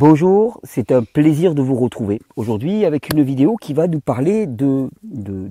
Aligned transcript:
Bonjour, 0.00 0.60
c'est 0.62 0.92
un 0.92 1.02
plaisir 1.02 1.56
de 1.56 1.60
vous 1.60 1.74
retrouver 1.74 2.20
aujourd'hui 2.36 2.84
avec 2.84 3.12
une 3.12 3.20
vidéo 3.20 3.56
qui 3.56 3.74
va 3.74 3.88
nous 3.88 3.98
parler 3.98 4.46
de, 4.46 4.88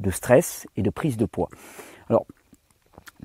stress 0.09 0.65
et 0.77 0.81
de 0.81 0.89
prise 0.89 1.17
de 1.17 1.25
poids. 1.25 1.49
Alors, 2.09 2.25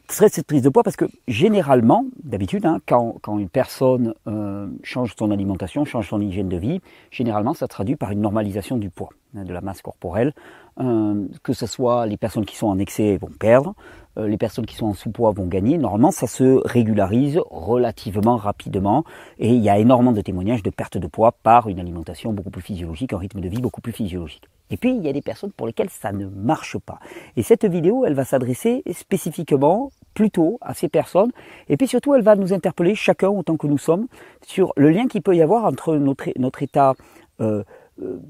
stress 0.08 0.38
et 0.38 0.42
prise 0.42 0.62
de 0.62 0.68
poids 0.68 0.82
parce 0.82 0.96
que 0.96 1.06
généralement, 1.28 2.06
d'habitude, 2.22 2.66
hein, 2.66 2.80
quand, 2.86 3.16
quand, 3.22 3.38
une 3.38 3.48
personne 3.48 4.14
euh, 4.26 4.66
change 4.82 5.14
son 5.18 5.30
alimentation, 5.30 5.84
change 5.84 6.08
son 6.08 6.20
hygiène 6.20 6.48
de 6.48 6.56
vie, 6.56 6.80
généralement 7.10 7.54
ça 7.54 7.68
traduit 7.68 7.96
par 7.96 8.10
une 8.10 8.20
normalisation 8.20 8.76
du 8.76 8.90
poids, 8.90 9.10
hein, 9.36 9.44
de 9.44 9.52
la 9.52 9.60
masse 9.60 9.82
corporelle. 9.82 10.34
Euh, 10.80 11.26
que 11.43 11.52
ce 11.52 11.66
soit 11.66 12.07
les 12.07 12.16
personnes 12.16 12.46
qui 12.46 12.57
sont 12.57 12.66
en 12.66 12.79
excès 12.79 13.18
vont 13.18 13.30
perdre, 13.38 13.74
euh, 14.16 14.26
les 14.26 14.38
personnes 14.38 14.64
qui 14.64 14.74
sont 14.74 14.86
en 14.86 14.94
sous-poids 14.94 15.30
vont 15.30 15.46
gagner. 15.46 15.76
Normalement, 15.76 16.10
ça 16.10 16.26
se 16.26 16.60
régularise 16.66 17.38
relativement 17.50 18.36
rapidement 18.36 19.04
et 19.38 19.50
il 19.54 19.62
y 19.62 19.68
a 19.68 19.79
énormément 19.79 20.12
de 20.12 20.21
témoignages 20.22 20.62
de 20.62 20.71
perte 20.71 20.96
de 20.96 21.07
poids 21.07 21.32
par 21.32 21.68
une 21.68 21.79
alimentation 21.79 22.32
beaucoup 22.32 22.50
plus 22.50 22.62
physiologique, 22.62 23.12
un 23.12 23.18
rythme 23.18 23.40
de 23.40 23.48
vie 23.48 23.60
beaucoup 23.60 23.82
plus 23.82 23.93
physiologique. 23.93 24.48
Et 24.72 24.76
puis, 24.76 24.96
il 24.96 25.03
y 25.04 25.08
a 25.08 25.12
des 25.12 25.22
personnes 25.22 25.53
pour 25.53 25.67
lesquelles 25.67 25.90
ça 25.90 26.12
ne 26.12 26.26
marche 26.26 26.79
pas. 26.79 26.99
Et 27.36 27.43
cette 27.43 27.64
vidéo, 27.64 28.04
elle 28.04 28.14
va 28.14 28.25
s'adresser 28.25 28.82
spécifiquement 28.93 29.90
plutôt 30.14 30.58
à 30.61 30.75
ces 30.75 30.89
personnes. 30.89 31.30
Et 31.68 31.76
puis 31.76 31.86
surtout, 31.86 32.14
elle 32.14 32.22
va 32.22 32.36
nous 32.36 32.53
interpeller 32.53 32.94
chacun 32.94 33.28
autant 33.28 33.56
que 33.56 33.66
nous 33.66 33.78
sommes 33.78 34.06
sur 34.47 34.72
le 34.77 34.91
lien 34.91 35.06
qu'il 35.06 35.22
peut 35.22 35.36
y 35.36 35.42
avoir 35.42 35.64
entre 35.64 35.97
notre, 35.97 36.28
notre 36.39 36.62
état 36.62 36.94
euh, 37.41 37.62
euh, 38.02 38.20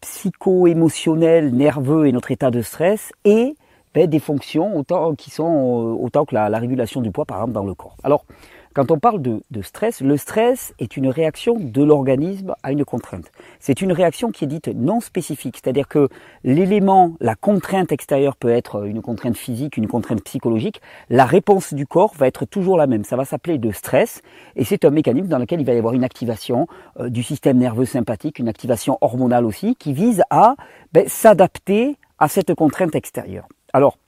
psycho-émotionnel, 0.00 1.54
nerveux 1.54 2.06
et 2.06 2.12
notre 2.12 2.30
état 2.30 2.50
de 2.50 2.62
stress 2.62 3.12
et 3.24 3.54
ben, 3.94 4.06
des 4.06 4.20
fonctions 4.20 4.76
autant 4.76 5.14
qui 5.14 5.30
sont 5.30 5.46
euh, 5.46 6.04
autant 6.04 6.24
que 6.24 6.34
la, 6.34 6.48
la, 6.48 6.58
régulation 6.58 7.00
du 7.00 7.10
poids 7.10 7.24
par 7.24 7.38
exemple 7.38 7.54
dans 7.54 7.64
le 7.64 7.74
corps. 7.74 7.96
Alors 8.04 8.24
quand 8.78 8.92
on 8.92 9.00
parle 9.00 9.20
de, 9.20 9.42
stress, 9.62 10.02
le 10.02 10.16
stress 10.16 10.72
est 10.78 10.96
une 10.96 11.08
réaction 11.08 11.56
de 11.58 11.82
l'organisme 11.82 12.54
à 12.62 12.70
une 12.70 12.84
contrainte. 12.84 13.32
C'est 13.58 13.82
une 13.82 13.90
réaction 13.90 14.30
qui 14.30 14.44
est 14.44 14.46
dite 14.46 14.68
non 14.68 15.00
spécifique, 15.00 15.58
c'est-à-dire 15.60 15.88
que 15.88 16.08
l'élément, 16.44 17.14
la 17.18 17.34
contrainte 17.34 17.90
extérieure 17.90 18.36
peut 18.36 18.50
être 18.50 18.86
une 18.86 19.02
contrainte 19.02 19.36
physique, 19.36 19.78
une 19.78 19.88
contrainte 19.88 20.22
psychologique, 20.22 20.80
la 21.10 21.24
réponse 21.24 21.74
du 21.74 21.88
corps 21.88 22.14
va 22.14 22.28
être 22.28 22.44
toujours 22.44 22.78
la 22.78 22.86
même. 22.86 23.02
Ça 23.02 23.16
va 23.16 23.24
s'appeler 23.24 23.58
de 23.58 23.72
stress 23.72 24.22
et 24.54 24.62
c'est 24.62 24.84
un 24.84 24.90
mécanisme 24.90 25.26
dans 25.26 25.38
lequel 25.38 25.60
il 25.60 25.66
va 25.66 25.74
y 25.74 25.78
avoir 25.78 25.94
une 25.94 26.04
activation 26.04 26.68
euh, 27.00 27.08
du 27.08 27.24
système 27.24 27.58
nerveux 27.58 27.84
sympathique, 27.84 28.38
une 28.38 28.48
activation 28.48 28.96
hormonale 29.00 29.44
aussi, 29.44 29.74
qui 29.74 29.92
vise 29.92 30.22
à 30.30 30.54
ben, 30.92 31.08
s'adapter 31.08 31.96
à 32.20 32.28
cette 32.28 32.54
contrainte 32.54 32.94
extérieure. 32.94 33.48
Alors, 33.72 33.98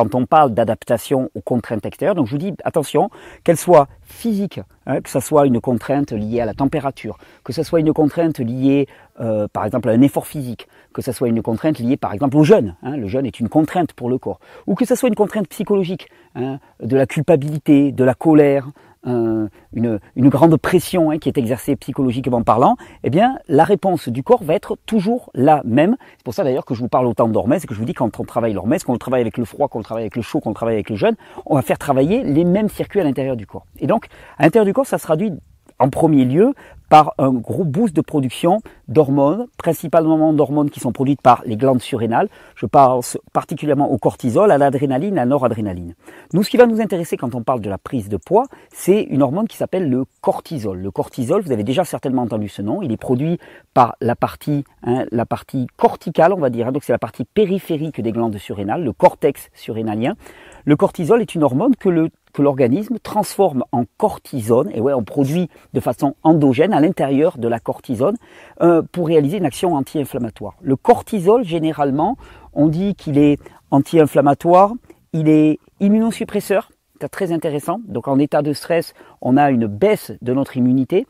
quand 0.00 0.14
on 0.14 0.24
parle 0.24 0.54
d'adaptation 0.54 1.30
aux 1.34 1.42
contraintes 1.42 1.84
extérieures. 1.84 2.14
Donc 2.14 2.26
je 2.26 2.32
vous 2.32 2.38
dis 2.38 2.54
attention, 2.64 3.10
qu'elle 3.44 3.58
soit 3.58 3.86
physique, 4.02 4.60
hein, 4.86 5.02
que 5.02 5.10
ce 5.10 5.20
soit 5.20 5.46
une 5.46 5.60
contrainte 5.60 6.12
liée 6.12 6.40
à 6.40 6.46
la 6.46 6.54
température, 6.54 7.18
que 7.44 7.52
ce 7.52 7.62
soit 7.62 7.80
une 7.80 7.92
contrainte 7.92 8.38
liée 8.38 8.88
euh, 9.20 9.46
par 9.52 9.66
exemple 9.66 9.90
à 9.90 9.92
un 9.92 10.00
effort 10.00 10.26
physique, 10.26 10.68
que 10.94 11.02
ce 11.02 11.12
soit 11.12 11.28
une 11.28 11.42
contrainte 11.42 11.78
liée 11.78 11.98
par 11.98 12.14
exemple 12.14 12.38
au 12.38 12.44
jeûne, 12.44 12.76
hein, 12.82 12.96
le 12.96 13.08
jeûne 13.08 13.26
est 13.26 13.40
une 13.40 13.50
contrainte 13.50 13.92
pour 13.92 14.08
le 14.08 14.16
corps, 14.16 14.40
ou 14.66 14.74
que 14.74 14.86
ce 14.86 14.94
soit 14.94 15.10
une 15.10 15.14
contrainte 15.14 15.48
psychologique, 15.48 16.08
hein, 16.34 16.60
de 16.82 16.96
la 16.96 17.04
culpabilité, 17.04 17.92
de 17.92 18.04
la 18.04 18.14
colère, 18.14 18.68
une, 19.04 20.00
grande 20.16 20.56
pression 20.56 21.10
hein, 21.10 21.18
qui 21.18 21.28
est 21.28 21.38
exercée 21.38 21.76
psychologiquement 21.76 22.42
parlant, 22.42 22.76
eh 23.02 23.10
bien 23.10 23.38
la 23.48 23.64
réponse 23.64 24.08
du 24.08 24.22
corps 24.22 24.42
va 24.42 24.54
être 24.54 24.76
toujours 24.86 25.30
la 25.34 25.62
même. 25.64 25.96
C'est 26.18 26.24
pour 26.24 26.34
ça 26.34 26.44
d'ailleurs 26.44 26.64
que 26.64 26.74
je 26.74 26.80
vous 26.80 26.88
parle 26.88 27.06
autant 27.06 27.28
d'hormèse, 27.28 27.66
que 27.66 27.74
je 27.74 27.78
vous 27.78 27.84
dis 27.84 27.94
quand 27.94 28.20
on 28.20 28.24
travaille 28.24 28.52
l'hormèse, 28.52 28.84
quand 28.84 28.92
on 28.92 28.98
travaille 28.98 29.22
avec 29.22 29.38
le 29.38 29.44
froid, 29.44 29.68
quand 29.68 29.78
on 29.78 29.82
travaille 29.82 30.04
avec 30.04 30.16
le 30.16 30.22
chaud, 30.22 30.40
quand 30.40 30.50
on 30.50 30.54
travaille 30.54 30.74
avec 30.74 30.90
le 30.90 30.96
jeûne, 30.96 31.16
on 31.46 31.54
va 31.54 31.62
faire 31.62 31.78
travailler 31.78 32.22
les 32.22 32.44
mêmes 32.44 32.68
circuits 32.68 33.00
à 33.00 33.04
l'intérieur 33.04 33.36
du 33.36 33.46
corps. 33.46 33.66
Et 33.78 33.86
donc 33.86 34.06
à 34.38 34.44
l'intérieur 34.44 34.66
du 34.66 34.72
corps, 34.72 34.86
ça 34.86 34.98
se 34.98 35.04
traduit 35.04 35.32
en 35.80 35.88
premier 35.88 36.24
lieu 36.24 36.54
par 36.90 37.14
un 37.18 37.32
gros 37.32 37.64
boost 37.64 37.94
de 37.94 38.00
production 38.00 38.60
d'hormones, 38.88 39.46
principalement 39.56 40.32
d'hormones 40.32 40.70
qui 40.70 40.80
sont 40.80 40.90
produites 40.90 41.22
par 41.22 41.40
les 41.46 41.56
glandes 41.56 41.80
surrénales. 41.80 42.28
Je 42.56 42.66
pense 42.66 43.16
particulièrement 43.32 43.90
au 43.90 43.96
cortisol, 43.96 44.50
à 44.50 44.58
l'adrénaline, 44.58 45.16
à 45.16 45.22
la 45.22 45.26
noradrénaline. 45.26 45.94
Nous, 46.32 46.42
ce 46.42 46.50
qui 46.50 46.56
va 46.56 46.66
nous 46.66 46.80
intéresser 46.80 47.16
quand 47.16 47.36
on 47.36 47.42
parle 47.42 47.60
de 47.60 47.70
la 47.70 47.78
prise 47.78 48.08
de 48.08 48.16
poids, 48.16 48.46
c'est 48.72 49.02
une 49.02 49.22
hormone 49.22 49.46
qui 49.46 49.56
s'appelle 49.56 49.88
le 49.88 50.04
cortisol. 50.20 50.78
Le 50.78 50.90
cortisol, 50.90 51.42
vous 51.42 51.52
avez 51.52 51.62
déjà 51.62 51.84
certainement 51.84 52.22
entendu 52.22 52.48
ce 52.48 52.60
nom, 52.60 52.82
il 52.82 52.90
est 52.90 52.96
produit 52.96 53.38
par 53.72 53.94
la 54.00 54.16
partie, 54.16 54.64
hein, 54.82 55.06
la 55.12 55.26
partie 55.26 55.68
corticale, 55.76 56.32
on 56.32 56.40
va 56.40 56.50
dire, 56.50 56.66
hein. 56.66 56.72
donc 56.72 56.82
c'est 56.82 56.92
la 56.92 56.98
partie 56.98 57.24
périphérique 57.24 58.00
des 58.00 58.10
glandes 58.10 58.36
surrénales, 58.36 58.82
le 58.82 58.92
cortex 58.92 59.48
surrénalien. 59.54 60.16
Le 60.64 60.76
cortisol 60.76 61.22
est 61.22 61.36
une 61.36 61.44
hormone 61.44 61.76
que 61.76 61.88
le 61.88 62.10
que 62.32 62.42
l'organisme 62.42 62.98
transforme 63.02 63.64
en 63.72 63.84
cortisone, 63.96 64.70
et 64.74 64.80
ouais, 64.80 64.92
on 64.92 65.02
produit 65.02 65.48
de 65.72 65.80
façon 65.80 66.14
endogène 66.22 66.72
à 66.72 66.80
l'intérieur 66.80 67.38
de 67.38 67.48
la 67.48 67.60
cortisone 67.60 68.16
euh, 68.62 68.82
pour 68.92 69.08
réaliser 69.08 69.38
une 69.38 69.46
action 69.46 69.74
anti-inflammatoire. 69.74 70.56
Le 70.62 70.76
cortisol, 70.76 71.44
généralement, 71.44 72.16
on 72.52 72.68
dit 72.68 72.94
qu'il 72.94 73.18
est 73.18 73.38
anti-inflammatoire, 73.70 74.72
il 75.12 75.28
est 75.28 75.58
immunosuppresseur, 75.80 76.70
c'est 77.00 77.08
très 77.08 77.32
intéressant. 77.32 77.80
Donc 77.88 78.08
en 78.08 78.18
état 78.18 78.42
de 78.42 78.52
stress, 78.52 78.94
on 79.20 79.36
a 79.36 79.50
une 79.50 79.66
baisse 79.66 80.12
de 80.22 80.32
notre 80.34 80.56
immunité 80.56 81.06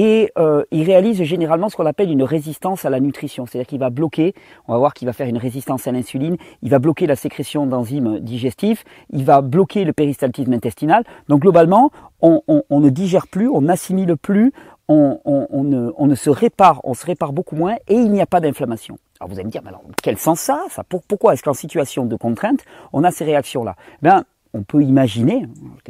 et 0.00 0.30
euh, 0.38 0.62
il 0.70 0.84
réalise 0.84 1.20
généralement 1.24 1.68
ce 1.68 1.74
qu'on 1.74 1.84
appelle 1.84 2.08
une 2.08 2.22
résistance 2.22 2.84
à 2.84 2.90
la 2.90 3.00
nutrition, 3.00 3.46
c'est-à-dire 3.46 3.66
qu'il 3.66 3.80
va 3.80 3.90
bloquer, 3.90 4.32
on 4.68 4.72
va 4.74 4.78
voir 4.78 4.94
qu'il 4.94 5.06
va 5.06 5.12
faire 5.12 5.26
une 5.26 5.38
résistance 5.38 5.88
à 5.88 5.90
l'insuline, 5.90 6.36
il 6.62 6.70
va 6.70 6.78
bloquer 6.78 7.08
la 7.08 7.16
sécrétion 7.16 7.66
d'enzymes 7.66 8.20
digestifs, 8.20 8.84
il 9.10 9.24
va 9.24 9.40
bloquer 9.40 9.82
le 9.82 9.92
péristaltisme 9.92 10.52
intestinal. 10.52 11.02
Donc 11.28 11.40
globalement, 11.40 11.90
on, 12.20 12.40
ne 12.70 12.90
digère 12.90 13.26
plus, 13.26 13.48
on 13.48 13.62
n'assimile 13.62 14.16
plus, 14.16 14.52
on, 14.86 15.18
ne, 16.06 16.14
se 16.14 16.30
répare, 16.30 16.80
on 16.84 16.94
se 16.94 17.04
répare 17.04 17.32
beaucoup 17.32 17.56
moins 17.56 17.74
et 17.88 17.94
il 17.94 18.12
n'y 18.12 18.20
a 18.20 18.26
pas 18.26 18.38
d'inflammation. 18.38 18.98
Alors 19.18 19.30
vous 19.30 19.34
allez 19.34 19.46
me 19.46 19.50
dire, 19.50 19.62
mais 19.64 19.70
alors 19.70 19.82
quel 20.00 20.16
sens 20.16 20.38
ça, 20.38 20.62
ça? 20.70 20.84
Pourquoi 20.84 21.32
est-ce 21.32 21.42
qu'en 21.42 21.54
situation 21.54 22.06
de 22.06 22.14
contrainte, 22.14 22.60
on 22.92 23.02
a 23.02 23.10
ces 23.10 23.24
réactions-là? 23.24 23.74
Ben, 24.00 24.22
on 24.58 24.62
peut 24.62 24.82
imaginer, 24.82 25.46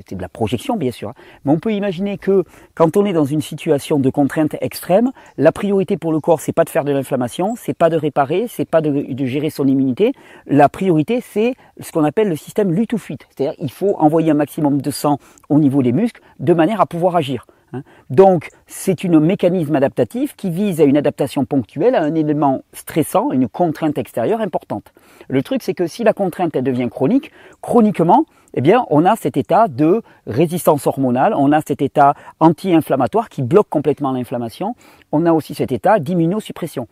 c'est 0.06 0.14
de 0.14 0.22
la 0.22 0.28
projection 0.28 0.76
bien 0.76 0.92
sûr, 0.92 1.10
hein, 1.10 1.14
mais 1.44 1.52
on 1.52 1.58
peut 1.58 1.72
imaginer 1.72 2.18
que 2.18 2.44
quand 2.74 2.96
on 2.96 3.04
est 3.04 3.12
dans 3.12 3.24
une 3.24 3.40
situation 3.40 3.98
de 3.98 4.10
contrainte 4.10 4.56
extrême, 4.60 5.10
la 5.38 5.52
priorité 5.52 5.96
pour 5.96 6.12
le 6.12 6.20
corps 6.20 6.40
c'est 6.40 6.52
pas 6.52 6.64
de 6.64 6.70
faire 6.70 6.84
de 6.84 6.92
l'inflammation, 6.92 7.54
c'est 7.56 7.76
pas 7.76 7.90
de 7.90 7.96
réparer, 7.96 8.46
c'est 8.48 8.68
pas 8.68 8.80
de, 8.80 9.24
gérer 9.24 9.50
son 9.50 9.66
immunité. 9.66 10.12
La 10.46 10.68
priorité 10.68 11.22
c'est 11.22 11.54
ce 11.80 11.92
qu'on 11.92 12.04
appelle 12.04 12.28
le 12.28 12.36
système 12.36 12.72
lutte 12.72 12.92
ou 12.92 12.98
fuite, 12.98 13.26
c'est-à-dire 13.30 13.56
il 13.58 13.70
faut 13.70 13.96
envoyer 13.98 14.30
un 14.30 14.34
maximum 14.34 14.80
de 14.80 14.90
sang 14.90 15.18
au 15.48 15.58
niveau 15.58 15.82
des 15.82 15.92
muscles 15.92 16.20
de 16.38 16.52
manière 16.52 16.80
à 16.80 16.86
pouvoir 16.86 17.16
agir. 17.16 17.46
Hein. 17.72 17.82
Donc, 18.10 18.48
c'est 18.66 19.04
un 19.04 19.20
mécanisme 19.20 19.74
adaptatif 19.76 20.36
qui 20.36 20.50
vise 20.50 20.80
à 20.80 20.84
une 20.84 20.96
adaptation 20.96 21.44
ponctuelle 21.44 21.94
à 21.94 22.02
un 22.02 22.14
élément 22.14 22.62
stressant, 22.72 23.32
une 23.32 23.48
contrainte 23.48 23.98
extérieure 23.98 24.40
importante. 24.40 24.92
Le 25.28 25.42
truc, 25.42 25.62
c'est 25.62 25.74
que 25.74 25.86
si 25.86 26.04
la 26.04 26.12
contrainte 26.12 26.56
elle 26.56 26.64
devient 26.64 26.88
chronique, 26.90 27.30
chroniquement, 27.60 28.24
eh 28.54 28.60
bien, 28.60 28.86
on 28.90 29.04
a 29.04 29.16
cet 29.16 29.36
état 29.36 29.68
de 29.68 30.02
résistance 30.26 30.86
hormonale, 30.86 31.34
on 31.36 31.52
a 31.52 31.60
cet 31.66 31.82
état 31.82 32.14
anti-inflammatoire 32.40 33.28
qui 33.28 33.42
bloque 33.42 33.68
complètement 33.68 34.12
l'inflammation, 34.12 34.74
on 35.12 35.26
a 35.26 35.32
aussi 35.32 35.54
cet 35.54 35.72
état 35.72 35.98
d'immunosuppression. 35.98 36.88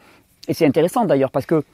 Et 0.48 0.54
c'est 0.54 0.66
intéressant 0.66 1.06
d'ailleurs 1.06 1.31
parce 1.31 1.47
que 1.47 1.64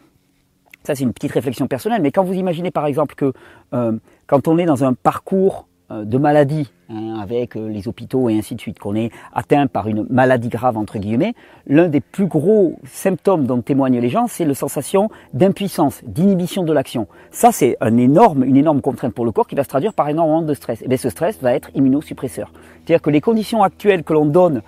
ça 0.85 0.95
c'est 0.95 1.05
une 1.05 1.13
petite 1.13 1.33
réflexion 1.33 1.67
personnelle, 1.67 2.03
mais 2.03 2.11
quand 2.11 2.25
vous 2.25 2.35
imaginez 2.35 2.71
par 2.71 2.87
exemple 2.87 3.15
que 3.15 3.33
euh, 3.75 3.93
quand 4.27 4.49
on 4.49 4.59
est 4.59 4.65
dans 4.65 4.85
un 4.85 4.95
parcours 4.95 5.67
de 6.05 6.19
maladie, 6.19 6.71
hein, 6.91 7.19
avec 7.21 7.57
euh, 7.57 7.69
les 7.69 7.89
hôpitaux 7.89 8.29
et 8.29 8.39
ainsi 8.39 8.55
de 8.55 8.61
suite, 8.61 8.79
qu'on 8.79 8.95
est 8.95 9.11
atteint 9.33 9.67
par 9.67 9.89
une 9.89 10.07
maladie 10.11 10.49
grave 10.49 10.77
entre 10.77 10.99
guillemets, 10.99 11.35
l'un 11.67 11.89
des 11.89 12.01
plus 12.01 12.27
gros 12.27 12.79
symptômes 12.85 13.47
dont 13.47 13.61
témoignent 13.61 14.01
les 14.01 14.09
gens, 14.09 14.27
c'est 14.27 14.45
la 14.45 14.55
sensation 14.55 15.11
d'impuissance, 15.35 16.03
d'inhibition 16.05 16.63
de 16.63 16.73
l'action. 16.73 17.07
Ça, 17.31 17.53
c'est 17.53 17.77
un 17.81 17.97
énorme, 17.97 18.45
une 18.45 18.57
énorme 18.57 18.81
contrainte 18.81 19.15
pour 19.15 19.25
le 19.25 19.33
corps 19.33 19.47
qui 19.47 19.55
va 19.55 19.65
se 19.65 19.69
traduire 19.69 19.93
par 19.93 20.09
énormément 20.09 20.43
de 20.43 20.55
stress. 20.55 20.83
Et 20.83 20.89
bien, 20.89 20.97
ce 20.97 21.11
stress 21.11 21.41
va 21.43 21.55
être 21.55 21.71
immunosuppresseur. 21.75 22.51
C'est-à-dire 22.85 23.03
que 23.03 23.11
les 23.11 23.21
conditions 23.21 23.63
actuelles 23.63 24.03
que 24.03 24.13
l'on 24.13 24.27
donne 24.27 24.59
euh, 24.59 24.61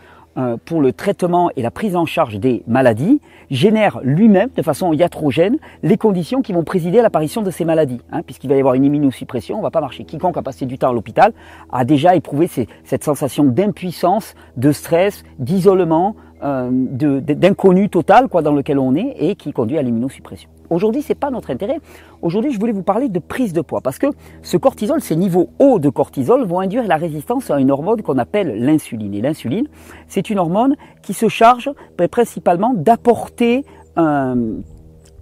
pour 0.64 0.80
le 0.80 0.92
traitement 0.92 1.50
et 1.56 1.62
la 1.62 1.70
prise 1.70 1.96
en 1.96 2.06
charge 2.06 2.38
des 2.40 2.62
maladies 2.66 3.20
génère 3.50 4.00
lui-même, 4.02 4.48
de 4.56 4.62
façon 4.62 4.92
iatrogène, 4.92 5.58
les 5.82 5.96
conditions 5.96 6.42
qui 6.42 6.52
vont 6.52 6.64
présider 6.64 6.98
à 6.98 7.02
l'apparition 7.02 7.42
de 7.42 7.50
ces 7.50 7.64
maladies. 7.64 8.00
Hein, 8.12 8.22
Puisqu'il 8.22 8.48
va 8.48 8.56
y 8.56 8.58
avoir 8.58 8.74
une 8.74 8.84
immunosuppression, 8.84 9.56
on 9.56 9.58
ne 9.58 9.62
va 9.62 9.70
pas 9.70 9.80
marcher. 9.80 10.04
Quiconque 10.04 10.36
a 10.36 10.42
passé 10.42 10.66
du 10.66 10.78
temps 10.78 10.90
à 10.90 10.92
l'hôpital 10.92 11.32
a 11.72 11.84
déjà 11.84 12.16
éprouvé 12.16 12.48
cette 12.84 13.04
sensation 13.04 13.44
d'impuissance, 13.44 14.34
de 14.56 14.72
stress, 14.72 15.24
d'isolement, 15.38 16.16
euh, 16.42 16.68
d'inconnu 16.70 17.88
total 17.88 18.28
quoi, 18.28 18.42
dans 18.42 18.52
lequel 18.52 18.78
on 18.78 18.94
est 18.94 19.16
et 19.18 19.34
qui 19.34 19.52
conduit 19.52 19.78
à 19.78 19.82
l'immunosuppression. 19.82 20.50
Aujourd'hui, 20.70 21.02
ce 21.02 21.10
n'est 21.10 21.14
pas 21.14 21.30
notre 21.30 21.50
intérêt. 21.50 21.78
Aujourd'hui, 22.22 22.52
je 22.52 22.58
voulais 22.58 22.72
vous 22.72 22.82
parler 22.82 23.08
de 23.08 23.18
prise 23.18 23.52
de 23.52 23.60
poids 23.60 23.80
parce 23.80 23.98
que 23.98 24.06
ce 24.42 24.56
cortisol, 24.56 25.00
ces 25.00 25.16
niveaux 25.16 25.50
hauts 25.58 25.78
de 25.78 25.88
cortisol 25.88 26.44
vont 26.46 26.60
induire 26.60 26.86
la 26.86 26.96
résistance 26.96 27.50
à 27.50 27.60
une 27.60 27.70
hormone 27.70 28.02
qu'on 28.02 28.18
appelle 28.18 28.64
l'insuline. 28.64 29.14
Et 29.14 29.20
l'insuline, 29.20 29.68
c'est 30.08 30.30
une 30.30 30.38
hormone 30.38 30.76
qui 31.02 31.14
se 31.14 31.28
charge 31.28 31.70
principalement 32.10 32.74
d'apporter 32.74 33.64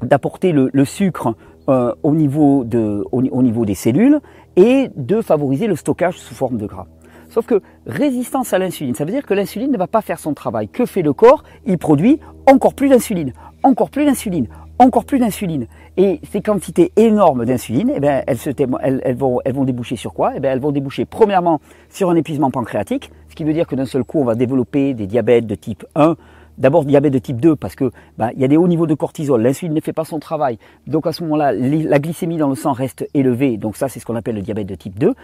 d'apporter 0.03 0.53
le, 0.53 0.85
sucre 0.85 1.35
euh, 1.69 1.95
au 2.03 2.15
niveau 2.15 2.65
des 2.65 3.75
cellules 3.75 4.21
et 4.57 4.91
de 4.97 5.21
favoriser 5.21 5.67
le 5.67 5.77
stockage 5.77 6.19
sous 6.19 6.35
forme 6.35 6.57
de 6.57 6.67
gras. 6.67 6.87
Sauf 7.33 7.47
que 7.47 7.63
résistance 7.87 8.53
à 8.53 8.59
l'insuline, 8.59 8.95
ça 8.95 9.07
veut 9.07 9.11
dire 9.11 9.25
que 9.25 9.33
l'insuline 9.33 9.71
ne 9.71 9.79
va 9.79 9.87
pas 9.87 10.03
faire 10.03 10.19
son 10.19 10.35
travail. 10.35 10.69
Que 10.69 10.85
fait 10.85 11.01
le 11.01 11.15
corps? 11.15 11.45
Il 11.65 11.79
produit 11.79 12.21
encore 12.47 12.75
plus 12.75 12.91
d'insuline, 12.91 13.33
encore 13.63 13.89
plus 13.89 14.05
d'insuline, 14.05 14.49
encore 14.79 15.05
plus 15.05 15.19
d'insuline. 15.19 15.67
Et 15.97 16.21
ces 16.31 16.41
quantités 16.41 16.93
énormes 16.97 17.45
d'insuline, 17.45 17.93
eh 17.95 18.01
ben, 18.01 18.23
elles, 18.27 19.17
vont, 19.17 19.65
déboucher 19.65 19.97
sur 19.97 20.13
quoi? 20.13 20.33
Eh 20.37 20.41
ben, 20.41 20.51
Elles 20.53 20.61
vont 20.61 20.73
déboucher 20.73 21.05
premièrement 21.05 21.61
sur 21.91 22.11
un 22.11 22.17
épuisement 22.17 22.51
pancréatique, 22.51 23.11
ce 23.29 23.35
qui 23.35 23.45
veut 23.45 23.53
dire 23.53 23.67
que 23.67 23.75
d'un 23.75 23.87
seul 23.87 24.05
coup, 24.05 24.21
on 24.21 24.25
va 24.25 24.35
développer 24.35 24.95
des 24.95 25.07
diabètes 25.07 25.47
de 25.47 25.55
type 25.55 25.85
1, 25.95 26.17
D'abord 26.59 26.85
diabète 26.85 27.13
de 27.15 27.19
type 27.19 27.41
2 27.41 27.57
parce 27.57 27.75
que 27.75 27.91
bah, 28.19 28.31
il 28.35 28.41
y 28.41 28.45
a 28.45 28.49
des 28.49 28.59
hauts 28.59 28.69
niveaux 28.69 28.87
de 28.87 28.95
cortisol, 28.95 29.41
l'insuline 29.41 29.75
ne 29.75 29.81
fait 29.81 29.95
pas 29.95 30.05
son 30.05 30.19
travail. 30.19 30.59
Donc 30.87 31.07
à 31.07 31.13
ce 31.13 31.23
moment-là, 31.23 31.53
la 31.53 31.99
glycémie 31.99 32.37
dans 32.37 32.49
le 32.49 32.55
sang 32.55 32.73
reste 32.73 33.09
élevée. 33.15 33.57
Donc 33.57 33.77
ça 33.77 33.89
c'est 33.89 34.01
ce 34.01 34.07
qu'on 34.07 34.17
appelle 34.17 34.35
le 34.35 34.43
diabète 34.43 34.67
de 34.67 34.75
type 34.75 34.99
2. 34.99 35.15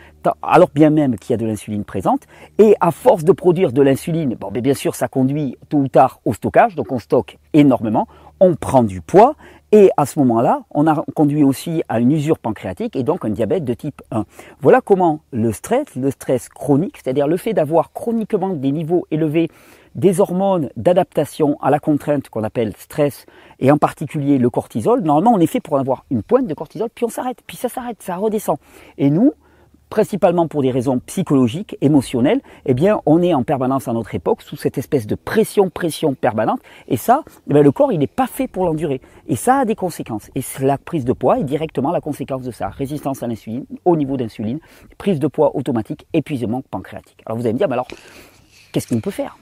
Alors 0.43 0.71
bien 0.75 0.89
même 0.91 1.17
qu'il 1.17 1.33
y 1.33 1.35
a 1.35 1.37
de 1.37 1.45
l'insuline 1.45 1.85
présente 1.85 2.23
et 2.59 2.75
à 2.81 2.91
force 2.91 3.25
de 3.25 3.33
produire 3.33 3.73
de 3.73 3.83
l'insuline, 3.83 4.37
bon 4.37 4.51
bien 4.51 4.75
sûr 4.75 4.95
ça 4.95 5.09
conduit 5.09 5.57
tôt 5.69 5.79
ou 5.79 5.89
tard 5.89 6.21
au 6.25 6.33
stockage, 6.33 6.75
donc 6.77 6.91
on 6.93 6.99
stocke 6.99 7.39
énormément, 7.53 8.09
on 8.41 8.55
prend 8.55 8.83
du 8.83 9.01
poids 9.01 9.35
et 9.71 9.91
à 9.99 10.07
ce 10.07 10.19
moment-là, 10.21 10.63
on 10.71 10.87
a 10.87 11.05
conduit 11.15 11.45
aussi 11.45 11.83
à 11.89 12.01
une 12.01 12.11
usure 12.13 12.39
pancréatique 12.39 12.97
et 12.97 13.03
donc 13.03 13.25
un 13.25 13.31
diabète 13.31 13.65
de 13.65 13.75
type 13.75 14.01
1. 14.11 14.25
Voilà 14.61 14.81
comment 14.81 15.21
le 15.31 15.53
stress, 15.53 15.95
le 15.95 16.11
stress 16.11 16.49
chronique, 16.49 16.97
c'est-à-dire 16.97 17.29
le 17.29 17.37
fait 17.37 17.53
d'avoir 17.53 17.93
chroniquement 17.93 18.51
des 18.51 18.73
niveaux 18.73 19.07
élevés 19.11 19.51
des 19.95 20.21
hormones 20.21 20.71
d'adaptation 20.77 21.59
à 21.61 21.71
la 21.71 21.81
contrainte 21.81 22.29
qu'on 22.29 22.45
appelle 22.45 22.73
stress, 22.79 23.27
et 23.59 23.71
en 23.71 23.79
particulier 23.79 24.39
le 24.39 24.49
cortisol, 24.49 25.01
normalement 25.01 25.33
on 25.33 25.41
est 25.41 25.47
fait 25.47 25.61
pour 25.61 25.79
avoir 25.79 26.05
une 26.11 26.23
pointe 26.23 26.47
de 26.47 26.55
cortisol, 26.55 26.89
puis 26.95 27.05
on 27.05 27.09
s'arrête, 27.09 27.39
puis 27.47 27.57
ça 27.57 27.69
s'arrête, 27.69 28.01
ça 28.01 28.17
redescend. 28.17 28.59
Et 28.97 29.11
nous, 29.11 29.33
principalement 29.89 30.49
pour 30.49 30.63
des 30.63 30.71
raisons 30.71 30.99
psychologiques, 31.01 31.77
émotionnelles, 31.81 32.41
eh 32.67 32.75
bien, 32.75 33.01
on 33.07 33.23
est 33.23 33.35
en 33.35 33.43
permanence 33.43 33.89
à 33.89 33.93
notre 33.93 34.15
époque 34.15 34.43
sous 34.43 34.57
cette 34.57 34.79
espèce 34.79 35.07
de 35.07 35.15
pression, 35.15 35.71
pression 35.71 36.15
permanente. 36.15 36.61
Et 36.89 36.97
ça, 36.97 37.23
eh 37.49 37.63
le 37.63 37.73
corps, 37.73 37.93
il 37.93 37.99
n'est 37.99 38.07
pas 38.07 38.27
fait 38.27 38.49
pour 38.49 38.65
l'endurer. 38.65 39.01
Et 39.29 39.37
ça 39.37 39.61
a 39.61 39.65
des 39.65 39.75
conséquences. 39.75 40.31
Et 40.35 40.43
la 40.61 40.79
prise 40.79 41.05
de 41.05 41.13
poids 41.13 41.39
est 41.39 41.45
directement 41.45 41.91
la 41.91 42.01
conséquence 42.01 42.43
de 42.43 42.51
ça. 42.51 42.69
Résistance 42.69 43.23
à 43.23 43.27
l'insuline, 43.27 43.65
au 43.85 43.97
niveau 43.97 44.17
d'insuline, 44.17 44.59
prise 44.97 45.19
de 45.19 45.27
poids 45.27 45.57
automatique, 45.57 46.07
épuisement 46.13 46.63
pancréatique. 46.71 47.23
Alors 47.27 47.39
vous 47.39 47.45
allez 47.45 47.55
me 47.55 47.59
dire, 47.59 47.69
mais 47.69 47.75
alors, 47.75 47.89
qu'est-ce 48.73 48.89
qu'on 48.89 49.01
peut 49.01 49.11
faire? 49.11 49.37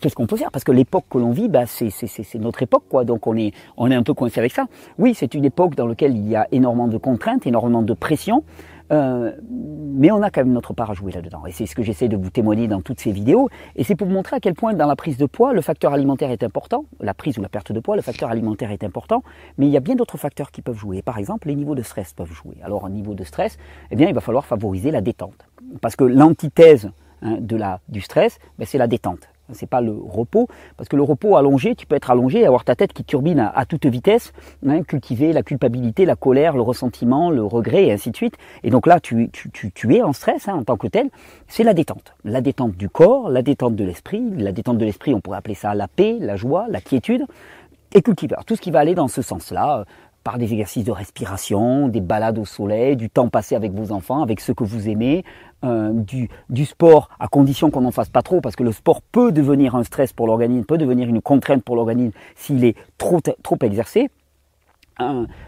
Qu'est-ce 0.00 0.14
qu'on 0.14 0.26
peut 0.26 0.36
faire? 0.36 0.50
Parce 0.50 0.64
que 0.64 0.72
l'époque 0.72 1.04
que 1.10 1.18
l'on 1.18 1.30
vit, 1.30 1.48
bah, 1.48 1.66
c'est 1.66 1.90
notre 2.36 2.62
époque, 2.62 2.84
quoi. 2.88 3.04
Donc 3.04 3.26
on 3.26 3.36
est, 3.36 3.52
on 3.76 3.90
est 3.90 3.94
un 3.94 4.02
peu 4.02 4.14
coincé 4.14 4.40
avec 4.40 4.52
ça. 4.52 4.66
Oui, 4.98 5.14
c'est 5.14 5.34
une 5.34 5.44
époque 5.44 5.74
dans 5.74 5.86
laquelle 5.86 6.16
il 6.16 6.26
y 6.26 6.36
a 6.36 6.48
énormément 6.52 6.88
de 6.88 6.96
contraintes, 6.96 7.46
énormément 7.46 7.82
de 7.82 7.92
pression. 7.92 8.42
Euh, 8.90 9.32
mais 9.42 10.10
on 10.10 10.22
a 10.22 10.30
quand 10.30 10.42
même 10.42 10.52
notre 10.52 10.72
part 10.72 10.90
à 10.90 10.94
jouer 10.94 11.12
là-dedans. 11.12 11.46
Et 11.46 11.52
c'est 11.52 11.66
ce 11.66 11.74
que 11.74 11.82
j'essaie 11.82 12.08
de 12.08 12.16
vous 12.16 12.30
témoigner 12.30 12.68
dans 12.68 12.80
toutes 12.80 13.00
ces 13.00 13.12
vidéos. 13.12 13.48
Et 13.76 13.84
c'est 13.84 13.94
pour 13.94 14.06
vous 14.06 14.14
montrer 14.14 14.36
à 14.36 14.40
quel 14.40 14.54
point 14.54 14.72
dans 14.72 14.86
la 14.86 14.96
prise 14.96 15.16
de 15.16 15.26
poids, 15.26 15.52
le 15.52 15.60
facteur 15.60 15.92
alimentaire 15.92 16.30
est 16.30 16.42
important. 16.42 16.84
La 17.00 17.14
prise 17.14 17.38
ou 17.38 17.42
la 17.42 17.48
perte 17.48 17.72
de 17.72 17.80
poids, 17.80 17.96
le 17.96 18.02
facteur 18.02 18.30
alimentaire 18.30 18.70
est 18.70 18.84
important. 18.84 19.22
Mais 19.58 19.66
il 19.66 19.72
y 19.72 19.76
a 19.76 19.80
bien 19.80 19.94
d'autres 19.94 20.18
facteurs 20.18 20.50
qui 20.50 20.62
peuvent 20.62 20.78
jouer. 20.78 21.02
Par 21.02 21.18
exemple, 21.18 21.48
les 21.48 21.54
niveaux 21.54 21.74
de 21.74 21.82
stress 21.82 22.12
peuvent 22.12 22.32
jouer. 22.32 22.56
Alors, 22.62 22.86
un 22.86 22.90
niveau 22.90 23.14
de 23.14 23.24
stress, 23.24 23.58
eh 23.90 23.96
bien, 23.96 24.08
il 24.08 24.14
va 24.14 24.20
falloir 24.20 24.46
favoriser 24.46 24.90
la 24.90 25.00
détente. 25.00 25.46
Parce 25.80 25.96
que 25.96 26.04
l'antithèse 26.04 26.90
hein, 27.22 27.36
de 27.40 27.56
la, 27.56 27.80
du 27.88 28.00
stress, 28.00 28.38
ben, 28.58 28.66
c'est 28.66 28.78
la 28.78 28.86
détente 28.86 29.29
c'est 29.52 29.68
pas 29.68 29.80
le 29.80 29.92
repos, 29.92 30.48
parce 30.76 30.88
que 30.88 30.96
le 30.96 31.02
repos 31.02 31.36
allongé, 31.36 31.74
tu 31.74 31.86
peux 31.86 31.96
être 31.96 32.10
allongé, 32.10 32.46
avoir 32.46 32.64
ta 32.64 32.74
tête 32.74 32.92
qui 32.92 33.04
turbine 33.04 33.50
à, 33.54 33.64
toute 33.66 33.86
vitesse, 33.86 34.32
hein, 34.66 34.82
cultiver 34.82 35.32
la 35.32 35.42
culpabilité, 35.42 36.04
la 36.04 36.16
colère, 36.16 36.54
le 36.54 36.62
ressentiment, 36.62 37.30
le 37.30 37.44
regret, 37.44 37.86
et 37.86 37.92
ainsi 37.92 38.10
de 38.10 38.16
suite. 38.16 38.36
Et 38.62 38.70
donc 38.70 38.86
là, 38.86 39.00
tu, 39.00 39.30
tu, 39.30 39.50
tu, 39.72 39.94
es 39.94 40.02
en 40.02 40.12
stress 40.12 40.48
hein, 40.48 40.54
en 40.54 40.64
tant 40.64 40.76
que 40.76 40.86
tel. 40.86 41.10
C'est 41.48 41.64
la 41.64 41.74
détente. 41.74 42.14
La 42.24 42.40
détente 42.40 42.76
du 42.76 42.88
corps, 42.88 43.30
la 43.30 43.42
détente 43.42 43.76
de 43.76 43.84
l'esprit. 43.84 44.22
La 44.36 44.52
détente 44.52 44.78
de 44.78 44.84
l'esprit, 44.84 45.14
on 45.14 45.20
pourrait 45.20 45.38
appeler 45.38 45.54
ça 45.54 45.74
la 45.74 45.88
paix, 45.88 46.16
la 46.20 46.36
joie, 46.36 46.66
la 46.68 46.80
quiétude. 46.80 47.24
Et 47.92 48.02
cultiver. 48.02 48.36
tout 48.46 48.54
ce 48.54 48.60
qui 48.60 48.70
va 48.70 48.78
aller 48.78 48.94
dans 48.94 49.08
ce 49.08 49.20
sens-là, 49.20 49.84
des 50.38 50.52
exercices 50.52 50.84
de 50.84 50.92
respiration, 50.92 51.88
des 51.88 52.00
balades 52.00 52.38
au 52.38 52.44
soleil, 52.44 52.96
du 52.96 53.10
temps 53.10 53.28
passé 53.28 53.54
avec 53.54 53.72
vos 53.72 53.92
enfants, 53.92 54.22
avec 54.22 54.40
ceux 54.40 54.54
que 54.54 54.64
vous 54.64 54.88
aimez, 54.88 55.24
euh, 55.64 55.92
du, 56.48 56.66
sport, 56.66 57.08
à 57.18 57.28
condition 57.28 57.70
qu'on 57.70 57.82
n'en 57.82 57.90
fasse 57.90 58.08
pas 58.08 58.22
trop, 58.22 58.40
parce 58.40 58.56
que 58.56 58.62
le 58.62 58.72
sport 58.72 59.02
peut 59.02 59.32
devenir 59.32 59.74
un 59.74 59.84
stress 59.84 60.12
pour 60.12 60.26
l'organisme, 60.26 60.64
peut 60.64 60.78
devenir 60.78 61.08
une 61.08 61.20
contrainte 61.20 61.62
pour 61.62 61.76
l'organisme 61.76 62.12
s'il 62.36 62.64
est 62.64 62.76
trop 62.98 63.20
exercé 63.62 64.10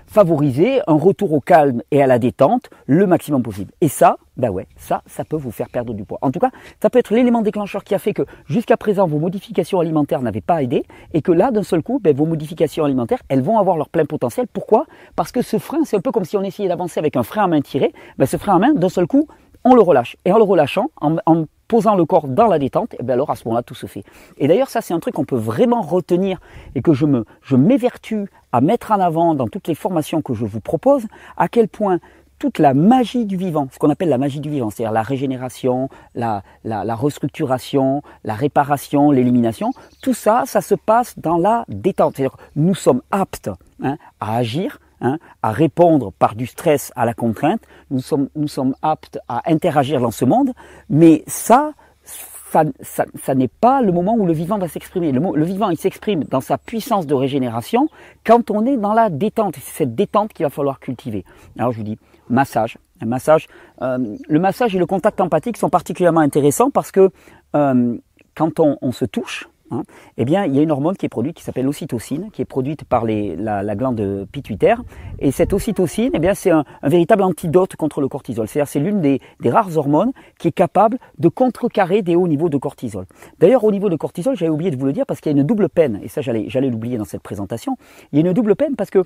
favoriser 0.06 0.80
un 0.86 0.94
retour 0.94 1.32
au 1.32 1.40
calme 1.40 1.82
et 1.90 2.02
à 2.02 2.06
la 2.06 2.18
détente 2.18 2.70
le 2.86 3.06
maximum 3.06 3.42
possible. 3.42 3.72
Et 3.80 3.88
ça, 3.88 4.16
bah 4.36 4.50
ouais, 4.50 4.66
ça, 4.76 5.02
ça 5.06 5.24
peut 5.24 5.36
vous 5.36 5.50
faire 5.50 5.68
perdre 5.68 5.94
du 5.94 6.04
poids. 6.04 6.18
En 6.22 6.30
tout 6.30 6.38
cas, 6.38 6.50
ça 6.80 6.90
peut 6.90 6.98
être 6.98 7.14
l'élément 7.14 7.42
déclencheur 7.42 7.84
qui 7.84 7.94
a 7.94 7.98
fait 7.98 8.14
que 8.14 8.22
jusqu'à 8.46 8.76
présent 8.76 9.06
vos 9.06 9.18
modifications 9.18 9.80
alimentaires 9.80 10.22
n'avaient 10.22 10.40
pas 10.40 10.62
aidé 10.62 10.84
et 11.12 11.22
que 11.22 11.32
là, 11.32 11.50
d'un 11.50 11.62
seul 11.62 11.82
coup, 11.82 12.00
ben, 12.02 12.14
vos 12.14 12.26
modifications 12.26 12.84
alimentaires, 12.84 13.22
elles 13.28 13.42
vont 13.42 13.58
avoir 13.58 13.76
leur 13.76 13.88
plein 13.88 14.04
potentiel. 14.04 14.46
Pourquoi? 14.52 14.86
Parce 15.16 15.32
que 15.32 15.42
ce 15.42 15.58
frein, 15.58 15.84
c'est 15.84 15.96
un 15.96 16.00
peu 16.00 16.12
comme 16.12 16.24
si 16.24 16.36
on 16.36 16.42
essayait 16.42 16.68
d'avancer 16.68 16.98
avec 16.98 17.16
un 17.16 17.22
frein 17.22 17.44
à 17.44 17.46
main 17.46 17.60
tiré. 17.60 17.92
Ben, 18.18 18.26
ce 18.26 18.36
frein 18.36 18.56
à 18.56 18.58
main, 18.58 18.74
d'un 18.74 18.88
seul 18.88 19.06
coup, 19.06 19.28
on 19.64 19.74
le 19.74 19.82
relâche. 19.82 20.16
Et 20.24 20.32
en 20.32 20.38
le 20.38 20.44
relâchant, 20.44 20.90
en, 21.00 21.16
en 21.26 21.44
posant 21.68 21.94
le 21.94 22.04
corps 22.04 22.28
dans 22.28 22.48
la 22.48 22.58
détente, 22.58 22.92
et 22.94 22.98
eh 23.00 23.02
bien 23.02 23.14
alors 23.14 23.30
à 23.30 23.36
ce 23.36 23.44
moment-là 23.46 23.62
tout 23.62 23.74
se 23.74 23.86
fait. 23.86 24.04
Et 24.36 24.46
d'ailleurs 24.46 24.68
ça 24.68 24.82
c'est 24.82 24.92
un 24.92 25.00
truc 25.00 25.14
qu'on 25.14 25.24
peut 25.24 25.36
vraiment 25.36 25.80
retenir 25.80 26.38
et 26.74 26.82
que 26.82 26.92
je 26.92 27.06
me 27.06 27.24
je 27.40 27.56
m'évertue 27.56 28.28
à 28.52 28.60
mettre 28.60 28.92
en 28.92 29.00
avant 29.00 29.34
dans 29.34 29.48
toutes 29.48 29.68
les 29.68 29.74
formations 29.74 30.20
que 30.20 30.34
je 30.34 30.44
vous 30.44 30.60
propose, 30.60 31.06
à 31.38 31.48
quel 31.48 31.68
point 31.68 31.98
toute 32.38 32.58
la 32.58 32.74
magie 32.74 33.24
du 33.24 33.36
vivant, 33.36 33.68
ce 33.70 33.78
qu'on 33.78 33.88
appelle 33.88 34.08
la 34.10 34.18
magie 34.18 34.40
du 34.40 34.50
vivant, 34.50 34.68
c'est-à-dire 34.68 34.92
la 34.92 35.02
régénération, 35.02 35.88
la, 36.14 36.42
la, 36.64 36.84
la 36.84 36.94
restructuration, 36.96 38.02
la 38.24 38.34
réparation, 38.34 39.10
l'élimination, 39.12 39.70
tout 40.02 40.12
ça, 40.12 40.42
ça 40.44 40.60
se 40.60 40.74
passe 40.74 41.18
dans 41.18 41.38
la 41.38 41.64
détente. 41.68 42.16
C'est-à-dire 42.16 42.36
nous 42.56 42.74
sommes 42.74 43.00
aptes 43.12 43.48
hein, 43.82 43.96
à 44.20 44.36
agir 44.36 44.78
Hein, 45.04 45.18
à 45.42 45.50
répondre 45.50 46.12
par 46.12 46.36
du 46.36 46.46
stress 46.46 46.92
à 46.94 47.04
la 47.04 47.12
contrainte. 47.12 47.60
Nous 47.90 47.98
sommes, 47.98 48.28
nous 48.36 48.46
sommes 48.46 48.76
aptes 48.82 49.18
à 49.26 49.42
interagir 49.50 50.00
dans 50.00 50.12
ce 50.12 50.24
monde, 50.24 50.52
mais 50.88 51.24
ça, 51.26 51.72
ça, 52.04 52.62
ça, 52.80 53.34
n'est 53.34 53.48
pas 53.48 53.82
le 53.82 53.90
moment 53.90 54.14
où 54.14 54.26
le 54.26 54.32
vivant 54.32 54.58
va 54.58 54.68
s'exprimer. 54.68 55.10
Le, 55.10 55.20
le, 55.34 55.44
vivant, 55.44 55.70
il 55.70 55.76
s'exprime 55.76 56.22
dans 56.22 56.40
sa 56.40 56.56
puissance 56.56 57.08
de 57.08 57.14
régénération 57.14 57.88
quand 58.24 58.52
on 58.52 58.64
est 58.64 58.76
dans 58.76 58.92
la 58.92 59.10
détente. 59.10 59.56
C'est 59.56 59.78
cette 59.78 59.96
détente 59.96 60.32
qu'il 60.32 60.46
va 60.46 60.50
falloir 60.50 60.78
cultiver. 60.78 61.24
Alors 61.58 61.72
je 61.72 61.78
vous 61.78 61.84
dis, 61.84 61.98
massage. 62.28 62.78
Un 63.00 63.06
massage. 63.06 63.48
Euh, 63.80 64.16
le 64.28 64.38
massage 64.38 64.76
et 64.76 64.78
le 64.78 64.86
contact 64.86 65.20
empathique 65.20 65.56
sont 65.56 65.68
particulièrement 65.68 66.20
intéressants 66.20 66.70
parce 66.70 66.92
que 66.92 67.10
euh, 67.56 67.96
quand 68.36 68.60
on, 68.60 68.78
on 68.80 68.92
se 68.92 69.04
touche, 69.04 69.48
Hein, 69.72 69.82
eh 70.18 70.24
bien, 70.24 70.44
il 70.44 70.54
y 70.54 70.58
a 70.58 70.62
une 70.62 70.70
hormone 70.70 70.96
qui 70.96 71.06
est 71.06 71.08
produite 71.08 71.36
qui 71.36 71.42
s'appelle 71.42 71.64
l'ocytocine, 71.64 72.30
qui 72.30 72.42
est 72.42 72.46
produite 72.46 72.84
par 72.84 73.04
la, 73.06 73.62
la, 73.62 73.74
glande 73.74 74.26
pituitaire. 74.30 74.82
Et 75.18 75.30
cette 75.30 75.52
ocytocine, 75.52 76.10
eh 76.14 76.18
bien, 76.18 76.34
c'est 76.34 76.50
un, 76.50 76.64
véritable 76.82 77.22
antidote 77.22 77.76
contre 77.76 78.00
le 78.00 78.08
cortisol. 78.08 78.46
C'est-à-dire, 78.48 78.68
c'est 78.68 78.80
l'une 78.80 79.00
des, 79.00 79.20
des, 79.40 79.50
rares 79.50 79.76
hormones 79.76 80.12
qui 80.38 80.48
est 80.48 80.52
capable 80.52 80.98
de 81.18 81.28
contrecarrer 81.28 82.02
des 82.02 82.16
hauts 82.16 82.28
niveaux 82.28 82.50
de 82.50 82.58
cortisol. 82.58 83.06
D'ailleurs, 83.38 83.64
au 83.64 83.72
niveau 83.72 83.88
de 83.88 83.96
cortisol, 83.96 84.36
j'avais 84.36 84.50
oublié 84.50 84.70
de 84.70 84.76
vous 84.76 84.86
le 84.86 84.92
dire 84.92 85.06
parce 85.06 85.20
qu'il 85.20 85.32
y 85.32 85.34
a 85.34 85.38
une 85.38 85.46
double 85.46 85.68
peine. 85.68 86.00
Et 86.02 86.08
ça, 86.08 86.20
j'allais, 86.20 86.44
j'allais 86.48 86.68
l'oublier 86.68 86.98
dans 86.98 87.04
cette 87.04 87.22
présentation. 87.22 87.76
Il 88.12 88.20
y 88.20 88.22
a 88.22 88.28
une 88.28 88.34
double 88.34 88.56
peine 88.56 88.76
parce 88.76 88.90
que 88.90 89.04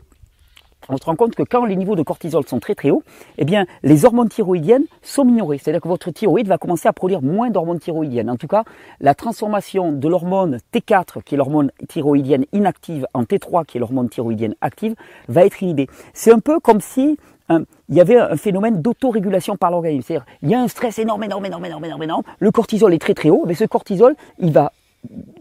on 0.88 0.97
se 0.97 1.04
rend 1.04 1.16
compte 1.16 1.35
que 1.35 1.42
quand 1.42 1.64
les 1.64 1.76
niveaux 1.76 1.97
de 1.97 2.02
cortisol 2.02 2.47
sont 2.47 2.61
très 2.61 2.75
très 2.75 2.90
hauts, 2.90 3.02
eh 3.38 3.45
bien, 3.45 3.66
les 3.83 4.04
hormones 4.04 4.28
thyroïdiennes 4.28 4.85
sont 5.02 5.25
minorées. 5.25 5.59
C'est-à-dire 5.59 5.80
que 5.80 5.88
votre 5.88 6.11
thyroïde 6.11 6.49
va 6.49 6.59
commencer 6.59 6.88
à 6.88 6.92
produire 6.92 7.23
moins 7.23 7.50
d'hormones 7.50 7.80
thyroïdiennes. 7.80 8.30
En 8.30 8.37
tout 8.37 8.47
cas, 8.47 8.64
la 9.00 9.14
transformation 9.14 9.92
de 9.92 10.09
l'hormone 10.09 10.59
T4, 10.73 11.23
qui 11.25 11.35
est 11.35 11.38
l'hormone 11.38 11.71
thyroïdienne 11.88 12.45
inactive, 12.52 13.06
en 13.14 13.25
T3, 13.25 13.64
qui 13.64 13.78
est 13.78 13.80
l'hormone 13.80 14.09
thyroïdienne 14.09 14.54
active, 14.61 14.95
va 15.28 15.45
être 15.45 15.62
inhibée. 15.62 15.88
C'est 16.14 16.33
un 16.33 16.40
peu 16.40 16.61
comme 16.61 16.80
si 16.80 17.18
hein, 17.49 17.62
il 17.88 17.97
y 17.97 18.00
avait 18.00 18.18
un 18.18 18.37
phénomène 18.37 18.80
d'autorégulation 18.80 19.56
par 19.56 19.71
l'organisme. 19.71 20.06
C'est-à-dire, 20.06 20.26
il 20.42 20.50
y 20.50 20.54
a 20.54 20.61
un 20.61 20.68
stress 20.68 20.99
énorme, 20.99 21.25
énorme, 21.25 21.47
énorme, 21.47 21.64
énorme, 21.64 21.85
énorme, 21.85 22.02
énorme. 22.02 22.23
Le 22.38 22.50
cortisol 22.50 22.95
est 22.95 22.99
très 22.99 23.14
très 23.14 23.30
haut, 23.30 23.45
mais 23.47 23.54
ce 23.54 23.64
cortisol, 23.64 24.14
il 24.38 24.52
va 24.52 24.73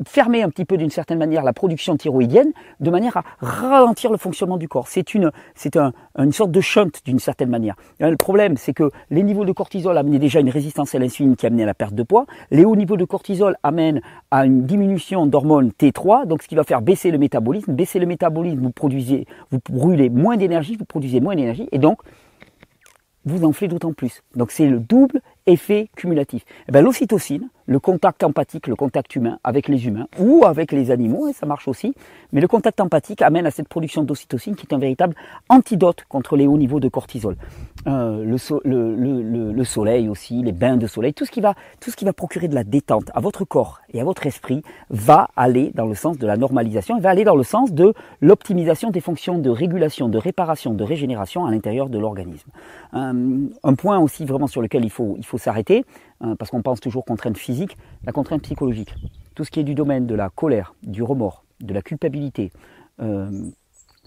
fermer 0.05 0.43
un 0.43 0.50
petit 0.50 0.65
peu 0.65 0.77
d'une 0.77 0.89
certaine 0.89 1.17
manière 1.17 1.43
la 1.43 1.53
production 1.53 1.95
thyroïdienne 1.98 2.51
de 2.79 2.89
manière 2.89 3.17
à 3.17 3.24
ralentir 3.39 4.12
le 4.12 4.17
fonctionnement 4.17 4.57
du 4.57 4.67
corps. 4.67 4.88
C'est 4.88 5.13
une, 5.13 5.31
c'est 5.55 5.77
un, 5.77 5.93
sorte 6.31 6.51
de 6.51 6.62
shunt 6.62 6.91
d'une 7.05 7.19
certaine 7.19 7.50
manière. 7.50 7.75
le 8.00 8.15
problème, 8.17 8.57
c'est 8.57 8.74
que 8.74 8.91
les 9.10 9.24
niveaux 9.24 9.45
de 9.45 9.51
cortisol 9.51 9.98
amenaient 9.98 10.19
déjà 10.19 10.39
une 10.39 10.50
résistance 10.50 10.95
à 10.95 11.00
l'insuline 11.00 11.36
qui 11.36 11.45
amenait 11.45 11.63
à 11.63 11.67
la 11.67 11.74
perte 11.74 11.93
de 11.93 12.03
poids. 12.03 12.25
Les 12.51 12.65
hauts 12.65 12.75
niveaux 12.75 12.98
de 12.98 13.05
cortisol 13.05 13.55
amènent 13.63 14.01
à 14.31 14.45
une 14.45 14.65
diminution 14.65 15.25
d'hormones 15.25 15.72
T3, 15.79 16.27
donc 16.27 16.43
ce 16.43 16.48
qui 16.48 16.55
va 16.55 16.63
faire 16.63 16.81
baisser 16.81 17.12
le 17.12 17.17
métabolisme. 17.17 17.74
Baisser 17.74 18.00
le 18.00 18.05
métabolisme, 18.05 18.60
vous 18.60 18.72
produisez, 18.72 19.27
vous 19.51 19.60
brûlez 19.69 20.10
moins 20.10 20.38
d'énergie, 20.38 20.75
vous 20.75 20.86
produisez 20.86 21.19
moins 21.19 21.36
d'énergie, 21.36 21.67
et 21.72 21.77
donc 21.77 22.00
vous 23.25 23.43
enflez 23.43 23.67
d'autant 23.67 23.93
plus. 23.93 24.22
Donc 24.36 24.51
c'est 24.51 24.67
le 24.67 24.79
double 24.79 25.22
effet 25.48 25.90
cumulatif. 25.96 26.44
Eh 26.68 26.72
ben, 26.72 26.84
l'ocytocine, 26.84 27.50
le 27.68 27.80
contact 27.80 28.24
empathique, 28.24 28.68
le 28.68 28.75
contact 28.75 29.16
humain 29.16 29.40
avec 29.44 29.68
les 29.68 29.88
humains 29.88 30.08
ou 30.20 30.46
avec 30.46 30.72
les 30.72 30.92
animaux, 30.92 31.32
ça 31.34 31.46
marche 31.46 31.68
aussi, 31.68 31.94
mais 32.32 32.42
le 32.42 32.48
contact 32.48 32.80
empathique 32.80 33.22
amène 33.22 33.46
à 33.46 33.52
cette 33.52 33.68
production 33.68 34.04
d'ocytocine 34.04 34.56
qui 34.56 34.68
est 34.68 34.74
un 34.74 34.78
véritable 34.78 35.16
antidote 35.50 36.04
contre 36.08 36.36
les 36.36 36.48
hauts 36.48 36.58
niveaux 36.58 36.80
de 36.80 36.90
cortisol. 36.90 37.36
Euh, 37.88 38.24
le, 38.24 39.54
le, 39.54 39.64
soleil 39.64 40.10
aussi, 40.10 40.42
les 40.44 40.52
bains 40.52 40.78
de 40.78 40.88
soleil, 40.88 41.14
tout 41.14 41.25
ce, 41.25 41.32
qui 41.32 41.42
va, 41.42 41.56
tout 41.80 41.90
ce 41.90 41.96
qui 41.96 42.06
va 42.06 42.14
procurer 42.14 42.48
de 42.48 42.56
la 42.56 42.64
détente 42.64 43.10
à 43.14 43.20
votre 43.20 43.46
corps 43.46 43.82
et 43.94 44.00
à 44.00 44.04
votre 44.04 44.28
esprit 44.28 44.62
va 44.90 45.30
aller 45.36 45.72
dans 45.74 45.86
le 45.86 45.96
sens 45.96 46.18
de 46.18 46.28
la 46.28 46.38
normalisation, 46.38 47.00
va 47.00 47.10
aller 47.10 47.24
dans 47.24 47.36
le 47.36 47.44
sens 47.44 47.74
de 47.74 47.94
l'optimisation 48.22 48.92
des 48.92 49.02
fonctions 49.02 49.40
de 49.40 49.50
régulation, 49.50 50.08
de 50.08 50.18
réparation, 50.18 50.74
de 50.74 50.84
régénération 50.84 51.46
à 51.46 51.52
l'intérieur 51.52 51.90
de 51.90 51.98
l'organisme. 51.98 52.50
Euh, 52.94 53.48
un 53.64 53.74
point 53.75 54.00
aussi 54.00 54.25
vraiment 54.25 54.48
sur 54.48 54.62
lequel 54.62 54.84
il 54.84 54.92
faut, 54.92 55.16
il 55.18 55.25
faut 55.25 55.35
s'arrêter, 55.38 55.86
hein, 56.22 56.36
parce 56.38 56.51
qu'on 56.51 56.62
pense 56.62 56.80
toujours 56.80 57.06
contrainte 57.06 57.38
physique, 57.38 57.77
la 58.06 58.12
contrainte 58.12 58.42
psychologique. 58.44 58.94
Tout 59.36 59.44
ce 59.44 59.51
qui 59.51 59.60
est 59.60 59.63
du 59.63 59.75
domaine 59.75 60.08
de 60.08 60.15
la 60.15 60.30
colère, 60.30 60.75
du 60.84 61.04
remords, 61.04 61.44
de 61.62 61.74
la 61.74 61.82
culpabilité, 61.82 62.51
euh, 63.01 63.30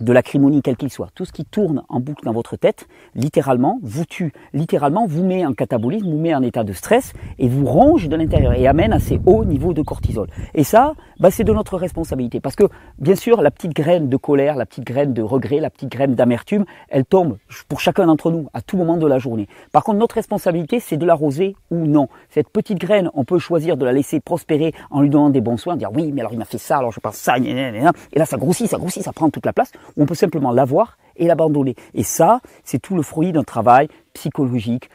de 0.01 0.13
l'acrimonie 0.13 0.63
quel 0.63 0.77
qu'il 0.77 0.91
soit, 0.91 1.09
tout 1.15 1.25
ce 1.25 1.33
qui 1.33 1.45
tourne 1.45 1.83
en 1.89 2.01
boucle 2.01 2.25
dans 2.25 2.33
votre 2.33 2.57
tête, 2.57 2.87
littéralement, 3.15 3.79
vous 3.83 4.05
tue, 4.05 4.33
littéralement, 4.53 5.07
vous 5.07 5.25
met 5.25 5.45
en 5.45 5.53
catabolisme, 5.53 6.11
vous 6.11 6.19
met 6.19 6.35
en 6.35 6.43
état 6.43 6.65
de 6.65 6.73
stress 6.73 7.13
et 7.39 7.49
vous 7.49 7.65
ronge 7.65 8.09
de 8.09 8.17
l'intérieur 8.17 8.53
et 8.53 8.67
amène 8.67 8.93
à 8.93 9.01
ces 9.01 9.21
hauts 9.27 9.45
niveaux 9.45 9.73
de 9.73 9.83
cortisol. 9.83 10.29
Et 10.55 10.65
ça, 10.65 10.95
bah, 11.21 11.31
c'est 11.31 11.45
de 11.45 11.53
notre 11.53 11.77
responsabilité. 11.77 12.41
Parce 12.41 12.57
que, 12.57 12.65
bien 12.99 13.15
sûr, 13.15 13.43
la 13.43 13.51
petite 13.51 13.75
graine 13.75 14.09
de 14.09 14.17
colère, 14.17 14.57
la 14.57 14.67
petite 14.67 14.85
graine 14.85 15.13
de 15.13 15.23
regret, 15.23 15.61
la 15.61 15.71
petite 15.71 15.91
graine 15.91 16.15
d'amertume, 16.15 16.65
elle 16.89 17.05
tombe 17.05 17.39
pour 17.69 17.81
chacun 17.81 18.07
d'entre 18.07 18.31
nous 18.31 18.49
à 18.55 18.63
tout 18.63 18.77
moment 18.77 18.97
de 18.97 19.07
la 19.07 19.19
journée. 19.19 19.49
Par 19.73 19.85
contre, 19.85 19.99
notre 19.99 20.15
responsabilité, 20.15 20.81
c'est 20.81 20.97
de 20.97 21.07
l'arroser 21.07 21.57
ou 21.71 21.87
non. 21.87 22.09
Cette 22.31 22.49
petite 22.49 22.79
graine, 22.79 23.11
on 23.15 23.25
peut 23.25 23.39
choisir 23.39 23.77
de 23.77 23.85
la 23.85 23.93
laisser 23.93 24.21
prospérer 24.21 24.73
en 24.91 25.01
lui 25.01 25.11
donnant 25.11 25.31
des 25.31 25.41
bons 25.41 25.57
soins, 25.57 25.77
dire 25.77 25.91
oui, 25.93 26.13
mais 26.13 26.21
alors 26.21 26.33
il 26.33 26.39
m'a 26.39 26.45
fait 26.45 26.59
ça, 26.59 26.79
alors 26.79 26.93
je 26.93 27.01
pense 27.01 27.17
ça, 27.17 27.39
et 27.39 27.81
là 28.17 28.25
ça 28.25 28.37
grossit, 28.37 28.69
ça 28.69 28.79
grossit, 28.79 29.03
ça 29.03 29.13
prend 29.13 29.31
toute 29.31 29.47
la 29.47 29.53
place 29.53 29.73
on 29.97 30.07
peut 30.07 30.15
simplement 30.15 30.53
l'avoir 30.53 30.97
et 31.19 31.27
l'abandonner. 31.27 31.75
Et 31.95 32.03
ça, 32.03 32.41
c'est 32.65 32.79
tout 32.79 32.97
le 32.97 33.03
fruit 33.03 33.33
d'un 33.33 33.45
travail 33.45 33.89
psychologique, 34.15 34.89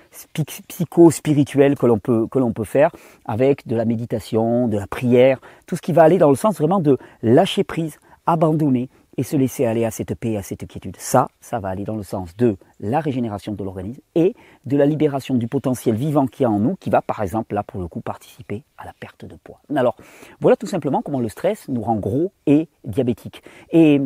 psycho-spirituel 0.67 1.77
que 1.77 1.85
l'on 1.85 1.99
peut, 1.99 2.27
que 2.27 2.39
l'on 2.39 2.51
peut 2.51 2.63
faire 2.63 2.91
avec 3.25 3.67
de 3.67 3.75
la 3.75 3.85
méditation, 3.85 4.67
de 4.67 4.77
la 4.77 4.87
prière, 4.87 5.39
tout 5.65 5.75
ce 5.75 5.81
qui 5.81 5.93
va 5.93 6.03
aller 6.03 6.17
dans 6.17 6.29
le 6.29 6.35
sens 6.35 6.57
vraiment 6.57 6.79
de 6.79 6.97
lâcher 7.21 7.63
prise, 7.63 7.99
abandonner 8.25 8.89
et 9.17 9.23
se 9.23 9.35
laisser 9.35 9.65
aller 9.65 9.85
à 9.85 9.91
cette 9.91 10.15
paix, 10.15 10.37
à 10.37 10.43
cette 10.43 10.67
quiétude. 10.67 10.95
Ça, 10.97 11.29
ça 11.39 11.59
va 11.59 11.69
aller 11.69 11.83
dans 11.83 11.95
le 11.95 12.03
sens 12.03 12.35
de 12.35 12.57
la 12.79 12.99
régénération 12.99 13.53
de 13.53 13.63
l'organisme 13.63 14.01
et 14.15 14.35
de 14.65 14.77
la 14.77 14.85
libération 14.85 15.35
du 15.35 15.47
potentiel 15.47 15.95
vivant 15.95 16.25
qu'il 16.25 16.43
y 16.43 16.45
a 16.45 16.49
en 16.49 16.59
nous, 16.59 16.75
qui 16.75 16.89
va 16.89 17.01
par 17.01 17.21
exemple 17.21 17.53
là 17.53 17.63
pour 17.63 17.79
le 17.79 17.87
coup 17.87 18.01
participer 18.01 18.63
à 18.77 18.85
la 18.85 18.93
perte 18.93 19.25
de 19.25 19.35
poids. 19.35 19.59
Alors 19.75 19.95
voilà 20.39 20.55
tout 20.55 20.67
simplement 20.67 21.01
comment 21.01 21.19
le 21.19 21.29
stress 21.29 21.67
nous 21.67 21.81
rend 21.81 21.95
gros 21.95 22.31
et 22.47 22.67
diabétique. 22.83 23.43
Et 23.71 24.01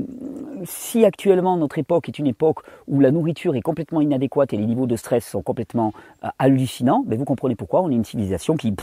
si 0.66 1.06
actuellement 1.06 1.58
notre 1.58 1.78
époque 1.78 2.10
est 2.10 2.20
une 2.20 2.28
époque 2.28 2.60
où 2.88 3.00
la 3.00 3.12
nourriture 3.12 3.56
est 3.56 3.62
complètement 3.62 4.02
inadéquate 4.02 4.54
et 4.54 4.58
les 4.58 4.66
niveaux 4.66 4.88
de 4.88 4.96
stress 4.96 5.26
sont 5.26 5.42
complètement 5.42 5.94
euh, 6.24 6.30
hallucinants, 6.40 7.04
ben 7.06 7.18
vous 7.18 7.26
comprenez 7.26 7.56
pourquoi 7.56 7.82
on 7.82 7.90
est 7.90 7.96
une 7.96 8.06
civilisation 8.06 8.56
qui, 8.56 8.76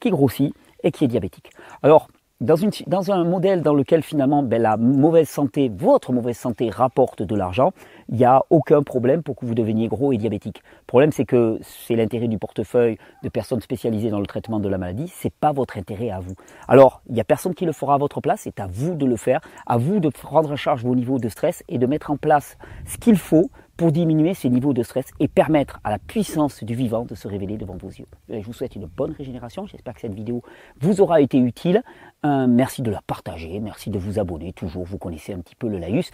qui 0.00 0.10
grossit 0.10 0.54
et 0.82 0.90
qui 0.90 1.04
est 1.04 1.08
diabétique. 1.08 1.50
Alors 1.82 2.08
dans, 2.42 2.56
une, 2.56 2.70
dans, 2.88 3.12
un 3.12 3.24
modèle 3.24 3.62
dans 3.62 3.72
lequel 3.72 4.02
finalement 4.02 4.42
ben, 4.42 4.60
la 4.60 4.76
mauvaise 4.76 5.28
santé, 5.28 5.70
votre 5.72 6.12
mauvaise 6.12 6.36
santé 6.36 6.70
rapporte 6.70 7.22
de 7.22 7.36
l'argent, 7.36 7.72
il 8.08 8.16
n'y 8.16 8.24
a 8.24 8.42
aucun 8.50 8.82
problème 8.82 9.22
pour 9.22 9.36
que 9.36 9.46
vous 9.46 9.54
deveniez 9.54 9.86
gros 9.86 10.12
et 10.12 10.16
diabétique. 10.16 10.62
Le 10.80 10.86
problème, 10.86 11.12
c'est 11.12 11.24
que 11.24 11.58
c'est 11.62 11.94
l'intérêt 11.94 12.26
du 12.26 12.38
portefeuille 12.38 12.98
de 13.22 13.28
personnes 13.28 13.60
spécialisées 13.60 14.10
dans 14.10 14.18
le 14.18 14.26
traitement 14.26 14.58
de 14.58 14.68
la 14.68 14.76
maladie, 14.76 15.06
c'est 15.08 15.32
pas 15.32 15.52
votre 15.52 15.78
intérêt 15.78 16.10
à 16.10 16.18
vous. 16.18 16.34
Alors, 16.66 17.00
il 17.08 17.14
n'y 17.14 17.20
a 17.20 17.24
personne 17.24 17.54
qui 17.54 17.64
le 17.64 17.72
fera 17.72 17.94
à 17.94 17.98
votre 17.98 18.20
place, 18.20 18.40
c'est 18.42 18.58
à 18.58 18.66
vous 18.66 18.94
de 18.94 19.06
le 19.06 19.16
faire, 19.16 19.40
à 19.66 19.78
vous 19.78 20.00
de 20.00 20.08
prendre 20.08 20.50
en 20.50 20.56
charge 20.56 20.82
vos 20.82 20.96
niveaux 20.96 21.20
de 21.20 21.28
stress 21.28 21.62
et 21.68 21.78
de 21.78 21.86
mettre 21.86 22.10
en 22.10 22.16
place 22.16 22.58
ce 22.86 22.98
qu'il 22.98 23.16
faut 23.16 23.50
pour 23.82 23.90
diminuer 23.90 24.32
ces 24.32 24.48
niveaux 24.48 24.72
de 24.72 24.84
stress 24.84 25.06
et 25.18 25.26
permettre 25.26 25.80
à 25.82 25.90
la 25.90 25.98
puissance 25.98 26.62
du 26.62 26.72
vivant 26.72 27.04
de 27.04 27.16
se 27.16 27.26
révéler 27.26 27.56
devant 27.56 27.76
vos 27.76 27.88
yeux. 27.88 28.06
Je 28.28 28.46
vous 28.46 28.52
souhaite 28.52 28.76
une 28.76 28.86
bonne 28.86 29.10
régénération. 29.10 29.66
J'espère 29.66 29.94
que 29.94 30.00
cette 30.02 30.14
vidéo 30.14 30.44
vous 30.80 31.00
aura 31.00 31.20
été 31.20 31.36
utile. 31.36 31.82
Merci 32.22 32.82
de 32.82 32.92
la 32.92 33.02
partager, 33.04 33.58
merci 33.58 33.90
de 33.90 33.98
vous 33.98 34.20
abonner. 34.20 34.52
Toujours, 34.52 34.84
vous 34.84 34.98
connaissez 34.98 35.32
un 35.32 35.40
petit 35.40 35.56
peu 35.56 35.66
le 35.66 35.78
laïus. 35.78 36.12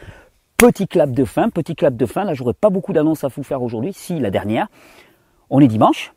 Petit 0.57 0.89
clap 0.89 1.11
de 1.11 1.27
fin, 1.27 1.51
petit 1.51 1.75
clap 1.75 1.95
de 1.95 2.07
fin. 2.07 2.25
Là, 2.25 2.33
j'aurais 2.33 2.55
pas 2.55 2.71
beaucoup 2.71 2.95
d'annonces 2.95 3.23
à 3.25 3.29
vous 3.29 3.43
faire 3.43 3.61
aujourd'hui. 3.61 3.93
Si, 3.93 4.19
la 4.19 4.31
dernière. 4.31 4.69
On 5.51 5.61
est 5.61 5.69
dimanche. 5.69 6.15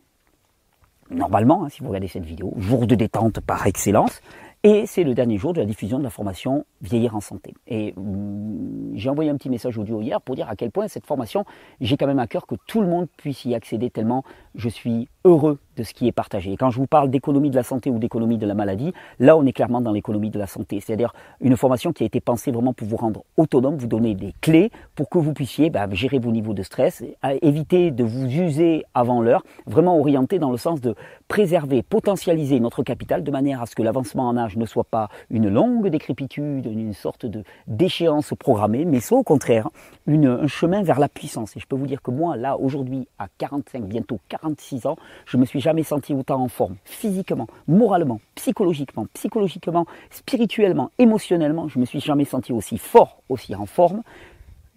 Normalement, 1.10 1.65
hein, 1.65 1.70
si 1.70 1.81
vous 1.81 1.89
regardez 1.89 2.08
cette 2.08 2.24
vidéo, 2.24 2.53
jour 2.60 2.88
de 2.88 2.96
détente 2.96 3.41
par 3.41 3.67
excellence. 3.67 4.22
Et 4.63 4.86
c'est 4.86 5.03
le 5.03 5.15
dernier 5.15 5.39
jour 5.39 5.53
de 5.53 5.60
la 5.60 5.65
diffusion 5.65 5.98
de 5.98 6.03
la 6.03 6.12
formation 6.12 6.65
Vieillir 6.82 7.15
en 7.15 7.20
santé. 7.20 7.56
Et 7.65 7.94
mm, 7.98 8.96
j'ai 8.96 9.10
envoyé 9.10 9.32
un 9.32 9.36
petit 9.36 9.50
message 9.50 9.77
audio 9.80 10.01
hier 10.01 10.22
pour 10.22 10.36
dire 10.36 10.50
à 10.50 10.56
quel 10.56 10.70
point 10.70 10.88
cette 10.88 11.08
formation, 11.08 11.46
j'ai 11.80 11.98
quand 11.98 12.06
même 12.06 12.20
à 12.20 12.27
cœur 12.27 12.46
que 12.46 12.56
tout 12.68 12.82
le 12.82 12.88
monde 12.88 13.08
puisse 13.18 13.44
y 13.46 13.56
accéder 13.56 13.89
tellement 13.89 14.24
je 14.53 14.70
suis 14.70 15.10
heureux 15.25 15.58
ce 15.83 15.93
qui 15.93 16.07
est 16.07 16.11
partagé. 16.11 16.55
Quand 16.57 16.69
je 16.69 16.77
vous 16.77 16.88
parle 16.88 17.09
d'économie 17.09 17.50
de 17.50 17.55
la 17.55 17.63
santé 17.63 17.89
ou 17.89 18.00
d'économie 18.00 18.38
de 18.38 18.45
la 18.45 18.53
maladie, 18.53 18.93
là 19.19 19.38
on 19.38 19.45
est 19.45 19.53
clairement 19.53 19.81
dans 19.81 19.91
l'économie 19.91 20.29
de 20.29 20.39
la 20.39 20.47
santé. 20.47 20.79
C'est-à-dire 20.79 21.13
une 21.39 21.57
formation 21.57 21.93
qui 21.93 22.03
a 22.03 22.05
été 22.05 22.21
pensée 22.21 22.51
vraiment 22.51 22.73
pour 22.73 22.88
vous 22.88 22.97
rendre 22.97 23.23
autonome, 23.38 23.75
vous 23.75 23.88
donner 23.88 24.15
des 24.15 24.33
clés 24.41 24.71
pour 24.95 25.09
que 25.09 25.17
vous 25.17 25.33
puissiez 25.33 25.69
bah, 25.69 25.88
gérer 25.91 26.19
vos 26.19 26.31
niveaux 26.31 26.53
de 26.53 26.63
stress, 26.63 27.03
éviter 27.41 27.91
de 27.91 28.03
vous 28.03 28.25
user 28.25 28.85
avant 28.93 29.21
l'heure, 29.21 29.43
vraiment 29.65 30.00
orienté 30.00 30.39
dans 30.39 30.51
le 30.51 30.57
sens 30.57 30.81
de 30.81 30.95
préserver, 31.27 31.83
potentialiser 31.83 32.59
notre 32.59 32.83
capital 32.83 33.23
de 33.23 33.31
manière 33.31 33.61
à 33.61 33.65
ce 33.65 33.75
que 33.75 33.83
l'avancement 33.83 34.27
en 34.27 34.38
âge 34.38 34.57
ne 34.57 34.65
soit 34.65 34.83
pas 34.83 35.09
une 35.29 35.50
longue 35.50 35.88
décrépitude, 35.89 36.65
une 36.65 36.93
sorte 36.93 37.25
de 37.25 37.43
d'échéance 37.67 38.33
programmée, 38.38 38.85
mais 38.85 39.00
soit 39.00 39.17
au 39.17 39.23
contraire 39.23 39.69
un 40.07 40.47
chemin 40.47 40.83
vers 40.83 41.00
la 41.00 41.09
puissance. 41.09 41.55
Et 41.55 41.59
je 41.59 41.67
peux 41.67 41.75
vous 41.75 41.88
dire 41.88 42.01
que 42.01 42.11
moi, 42.11 42.35
là, 42.35 42.57
aujourd'hui, 42.57 43.07
à 43.17 43.27
45, 43.38 43.83
bientôt 43.83 44.19
46 44.29 44.85
ans, 44.85 44.95
je 45.25 45.38
me 45.38 45.45
suis 45.45 45.59
jamais 45.59 45.71
senti 45.84 46.13
autant 46.13 46.42
en 46.42 46.48
forme, 46.48 46.75
physiquement, 46.86 47.48
moralement, 47.68 48.20
psychologiquement, 48.36 49.08
psychologiquement, 49.13 49.86
spirituellement, 50.10 50.92
émotionnellement, 51.00 51.68
je 51.68 51.80
me 51.80 51.86
suis 51.86 52.00
jamais 52.00 52.25
senti 52.25 52.54
aussi 52.54 52.78
fort, 52.78 53.22
aussi 53.30 53.56
en 53.56 53.66
forme 53.66 54.04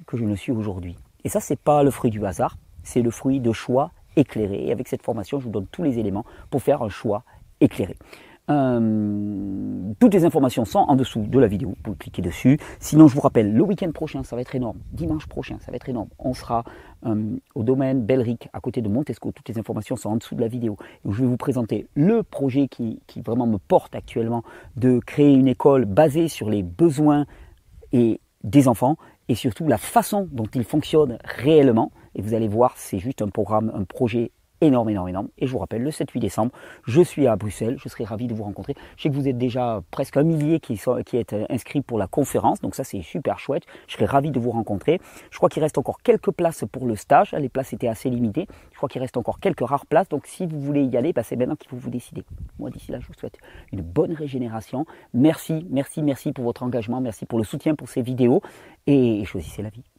que 0.06 0.16
je 0.16 0.24
ne 0.24 0.34
suis 0.34 0.52
aujourd'hui. 0.52 0.96
Et 1.24 1.28
ça, 1.28 1.40
c'est 1.40 1.58
pas 1.58 1.82
le 1.82 1.90
fruit 1.90 2.10
du 2.10 2.24
hasard, 2.24 2.56
c'est 2.82 3.02
le 3.02 3.10
fruit 3.10 3.40
de 3.40 3.52
choix 3.52 3.90
éclairés. 4.16 4.66
Et 4.66 4.72
avec 4.72 4.88
cette 4.88 5.02
formation, 5.02 5.38
je 5.40 5.44
vous 5.44 5.50
donne 5.50 5.66
tous 5.66 5.82
les 5.82 5.98
éléments 5.98 6.24
pour 6.50 6.62
faire 6.62 6.82
un 6.82 6.88
choix 6.88 7.24
éclairé. 7.60 7.96
Euh, 8.50 9.92
toutes 9.98 10.12
les 10.12 10.24
informations 10.24 10.64
sont 10.64 10.80
en 10.80 10.96
dessous 10.96 11.22
de 11.22 11.38
la 11.38 11.46
vidéo, 11.46 11.70
vous 11.70 11.82
pouvez 11.82 11.96
cliquer 11.96 12.20
dessus. 12.20 12.58
Sinon, 12.78 13.08
je 13.08 13.14
vous 13.14 13.20
rappelle, 13.20 13.54
le 13.54 13.62
week-end 13.62 13.90
prochain, 13.92 14.22
ça 14.22 14.36
va 14.36 14.42
être 14.42 14.54
énorme. 14.54 14.78
Dimanche 14.92 15.26
prochain, 15.26 15.56
ça 15.60 15.70
va 15.70 15.76
être 15.76 15.88
énorme. 15.88 16.08
On 16.18 16.34
sera 16.34 16.64
euh, 17.06 17.36
au 17.54 17.62
domaine 17.62 18.04
Belric, 18.04 18.48
à 18.52 18.60
côté 18.60 18.82
de 18.82 18.88
Montesco. 18.88 19.32
Toutes 19.32 19.48
les 19.48 19.58
informations 19.58 19.96
sont 19.96 20.10
en 20.10 20.16
dessous 20.16 20.34
de 20.34 20.40
la 20.40 20.48
vidéo. 20.48 20.76
Je 21.08 21.22
vais 21.22 21.26
vous 21.26 21.38
présenter 21.38 21.86
le 21.94 22.22
projet 22.22 22.68
qui, 22.68 23.00
qui 23.06 23.22
vraiment 23.22 23.46
me 23.46 23.58
porte 23.58 23.94
actuellement 23.94 24.42
de 24.76 24.98
créer 24.98 25.32
une 25.32 25.48
école 25.48 25.86
basée 25.86 26.28
sur 26.28 26.50
les 26.50 26.62
besoins 26.62 27.26
et 27.92 28.20
des 28.42 28.68
enfants 28.68 28.96
et 29.28 29.34
surtout 29.34 29.66
la 29.66 29.78
façon 29.78 30.28
dont 30.30 30.46
ils 30.54 30.64
fonctionnent 30.64 31.18
réellement. 31.24 31.92
Et 32.14 32.20
vous 32.20 32.34
allez 32.34 32.48
voir, 32.48 32.74
c'est 32.76 32.98
juste 32.98 33.22
un 33.22 33.28
programme, 33.28 33.72
un 33.74 33.84
projet 33.84 34.32
énorme, 34.64 34.90
énorme, 34.90 35.08
énorme. 35.08 35.28
Et 35.38 35.46
je 35.46 35.52
vous 35.52 35.58
rappelle, 35.58 35.82
le 35.82 35.90
7-8 35.90 36.18
décembre, 36.18 36.52
je 36.86 37.00
suis 37.00 37.26
à 37.26 37.36
Bruxelles, 37.36 37.76
je 37.82 37.88
serai 37.88 38.04
ravi 38.04 38.26
de 38.26 38.34
vous 38.34 38.44
rencontrer. 38.44 38.74
Je 38.96 39.02
sais 39.02 39.10
que 39.10 39.14
vous 39.14 39.28
êtes 39.28 39.38
déjà 39.38 39.82
presque 39.90 40.16
un 40.16 40.22
millier 40.22 40.60
qui, 40.60 40.76
sont, 40.76 41.02
qui 41.02 41.16
êtes 41.16 41.34
inscrits 41.50 41.80
pour 41.80 41.98
la 41.98 42.06
conférence, 42.06 42.60
donc 42.60 42.74
ça 42.74 42.84
c'est 42.84 43.02
super 43.02 43.38
chouette. 43.38 43.64
Je 43.86 43.94
serai 43.94 44.06
ravi 44.06 44.30
de 44.30 44.40
vous 44.40 44.50
rencontrer. 44.50 45.00
Je 45.30 45.36
crois 45.36 45.48
qu'il 45.48 45.62
reste 45.62 45.78
encore 45.78 46.00
quelques 46.02 46.30
places 46.30 46.64
pour 46.70 46.86
le 46.86 46.96
stage, 46.96 47.32
les 47.32 47.48
places 47.48 47.72
étaient 47.72 47.88
assez 47.88 48.10
limitées. 48.10 48.46
Je 48.72 48.76
crois 48.76 48.88
qu'il 48.88 49.00
reste 49.00 49.16
encore 49.16 49.40
quelques 49.40 49.66
rares 49.66 49.86
places, 49.86 50.08
donc 50.08 50.26
si 50.26 50.46
vous 50.46 50.60
voulez 50.60 50.84
y 50.84 50.96
aller, 50.96 51.12
bah, 51.12 51.22
c'est 51.22 51.36
maintenant 51.36 51.56
qu'il 51.56 51.68
faut 51.68 51.76
vous 51.76 51.90
décider. 51.90 52.24
Moi 52.58 52.70
d'ici 52.70 52.92
là, 52.92 52.98
je 53.00 53.06
vous 53.06 53.14
souhaite 53.14 53.38
une 53.72 53.82
bonne 53.82 54.12
régénération. 54.12 54.86
Merci, 55.12 55.66
merci, 55.70 56.02
merci 56.02 56.32
pour 56.32 56.44
votre 56.44 56.62
engagement, 56.62 57.00
merci 57.00 57.26
pour 57.26 57.38
le 57.38 57.44
soutien 57.44 57.74
pour 57.74 57.88
ces 57.88 58.02
vidéos 58.02 58.42
et 58.86 59.24
choisissez 59.24 59.62
la 59.62 59.70
vie. 59.70 59.93